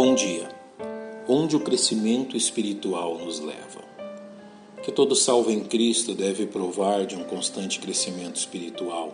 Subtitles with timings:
[0.00, 0.48] Bom dia.
[1.26, 3.82] Onde o crescimento espiritual nos leva?
[4.80, 9.12] Que todo salvo em Cristo deve provar de um constante crescimento espiritual.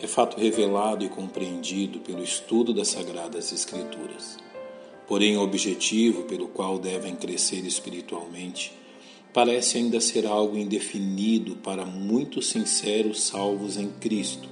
[0.00, 4.36] É fato revelado e compreendido pelo estudo das Sagradas Escrituras.
[5.08, 8.72] Porém, o objetivo pelo qual devem crescer espiritualmente
[9.32, 14.48] parece ainda ser algo indefinido para muitos sinceros salvos em Cristo,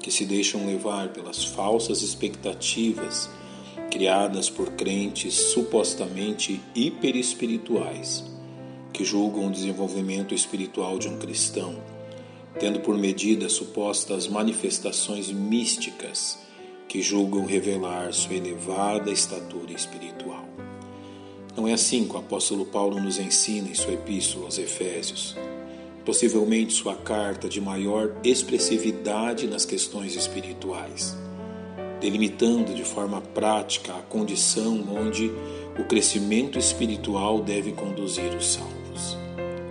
[0.00, 3.28] que se deixam levar pelas falsas expectativas
[3.96, 8.22] criadas por crentes supostamente hiperespirituais,
[8.92, 11.82] que julgam o desenvolvimento espiritual de um cristão,
[12.60, 16.38] tendo por medida supostas manifestações místicas
[16.86, 20.46] que julgam revelar sua elevada estatura espiritual.
[21.56, 25.34] Não é assim que o apóstolo Paulo nos ensina em sua epístola aos Efésios,
[26.04, 31.16] possivelmente sua carta de maior expressividade nas questões espirituais
[32.00, 35.30] delimitando de forma prática a condição onde
[35.78, 39.16] o crescimento espiritual deve conduzir os salvos,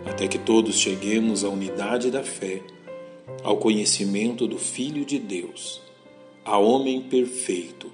[0.05, 2.61] até que todos cheguemos à unidade da fé,
[3.43, 5.81] ao conhecimento do Filho de Deus,
[6.43, 7.91] a homem perfeito,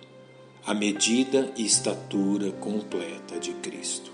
[0.66, 4.12] à medida e estatura completa de Cristo.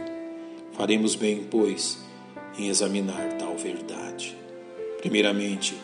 [0.73, 1.97] Faremos bem, pois,
[2.57, 4.35] em examinar tal verdade.
[4.99, 5.75] Primeiramente,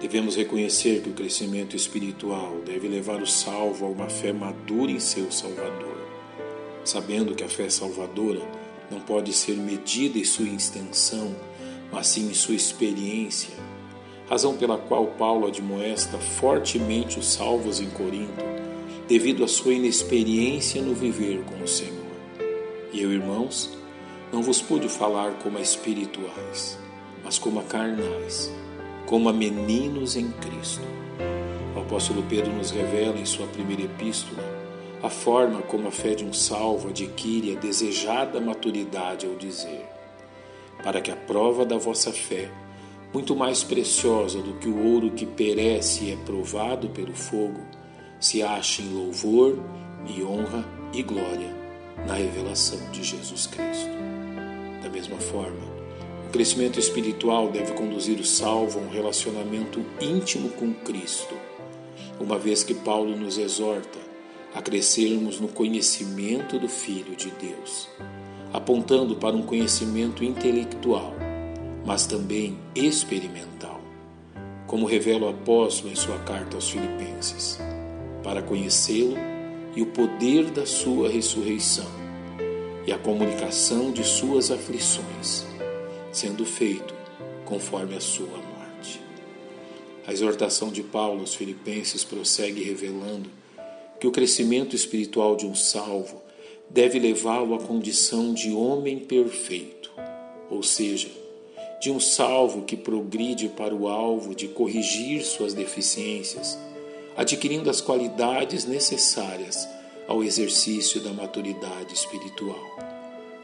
[0.00, 5.00] Devemos reconhecer que o crescimento espiritual deve levar o salvo a uma fé madura em
[5.00, 5.96] seu Salvador,
[6.84, 8.42] sabendo que a fé salvadora
[8.90, 11.34] não pode ser medida em sua extensão,
[11.90, 13.54] mas sim em sua experiência,
[14.28, 18.44] razão pela qual Paulo admoesta fortemente os salvos em Corinto,
[19.08, 22.04] devido à sua inexperiência no viver com o Senhor.
[22.92, 23.70] E eu, irmãos,
[24.30, 26.78] não vos pude falar como a espirituais,
[27.24, 28.52] mas como a carnais
[29.06, 30.82] como a meninos em Cristo.
[31.74, 34.42] O apóstolo Pedro nos revela em sua primeira epístola
[35.02, 39.86] a forma como a fé de um salvo adquire a desejada maturidade ao dizer:
[40.82, 42.50] Para que a prova da vossa fé,
[43.12, 47.60] muito mais preciosa do que o ouro que perece e é provado pelo fogo,
[48.18, 49.58] se ache em louvor
[50.06, 51.54] e honra e glória
[52.06, 53.90] na revelação de Jesus Cristo.
[54.82, 55.75] Da mesma forma,
[56.26, 61.34] o crescimento espiritual deve conduzir o salvo a um relacionamento íntimo com Cristo,
[62.18, 63.98] uma vez que Paulo nos exorta
[64.52, 67.88] a crescermos no conhecimento do Filho de Deus,
[68.52, 71.14] apontando para um conhecimento intelectual,
[71.84, 73.80] mas também experimental,
[74.66, 77.60] como revela o apóstolo em sua carta aos Filipenses,
[78.24, 79.16] para conhecê-lo
[79.76, 81.86] e o poder da sua ressurreição
[82.84, 85.46] e a comunicação de suas aflições
[86.16, 86.94] sendo feito
[87.44, 89.02] conforme a sua morte.
[90.06, 93.28] A exortação de Paulo aos Filipenses prossegue revelando
[94.00, 96.22] que o crescimento espiritual de um salvo
[96.70, 99.92] deve levá-lo à condição de homem perfeito,
[100.50, 101.10] ou seja,
[101.82, 106.58] de um salvo que progride para o alvo de corrigir suas deficiências,
[107.14, 109.68] adquirindo as qualidades necessárias
[110.08, 112.58] ao exercício da maturidade espiritual,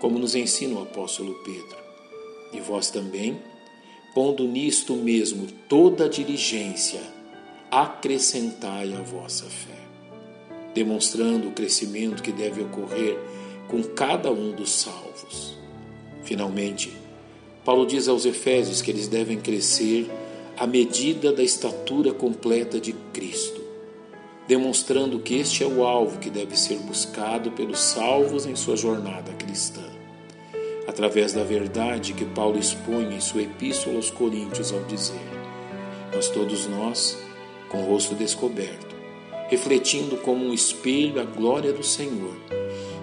[0.01, 1.82] como nos ensina o apóstolo Pedro.
[2.53, 3.41] E vós também,
[4.15, 7.01] pondo nisto mesmo toda a diligência,
[7.71, 9.79] acrescentai a vossa fé,
[10.75, 13.19] demonstrando o crescimento que deve ocorrer
[13.69, 15.57] com cada um dos salvos.
[16.23, 16.93] Finalmente,
[17.65, 20.11] Paulo diz aos Efésios que eles devem crescer
[20.59, 23.63] à medida da estatura completa de Cristo,
[24.47, 29.33] demonstrando que este é o alvo que deve ser buscado pelos salvos em sua jornada
[29.33, 30.02] cristã
[30.93, 35.27] através da verdade que Paulo expõe em sua epístola aos Coríntios ao dizer:
[36.15, 37.19] Mas todos nós,
[37.71, 38.95] com o rosto descoberto,
[39.49, 42.37] refletindo como um espelho a glória do Senhor,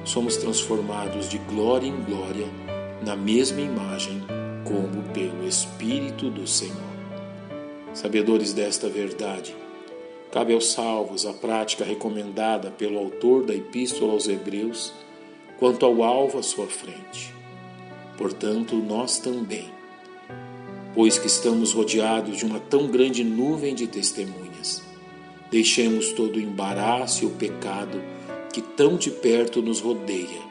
[0.06, 2.46] somos transformados de glória em glória
[3.04, 4.22] na mesma imagem,
[4.64, 6.78] como pelo Espírito do Senhor.
[7.92, 9.56] Sabedores desta verdade,
[10.32, 14.94] cabe aos salvos a prática recomendada pelo autor da Epístola aos Hebreus
[15.58, 17.39] quanto ao alvo à sua frente
[18.20, 19.72] portanto, nós também,
[20.94, 24.84] pois que estamos rodeados de uma tão grande nuvem de testemunhas,
[25.50, 28.04] deixemos todo o embaraço e o pecado
[28.52, 30.42] que tão de perto nos rodeia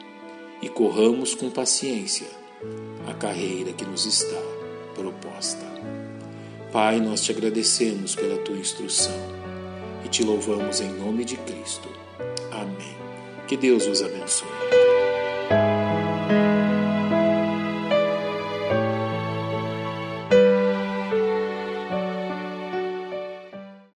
[0.63, 2.25] e corramos com paciência
[3.07, 4.41] a carreira que nos está
[4.95, 5.65] proposta.
[6.71, 9.13] Pai, nós te agradecemos pela tua instrução
[10.03, 11.87] e te louvamos em nome de Cristo.
[12.51, 12.97] Amém.
[13.47, 14.47] Que Deus os abençoe.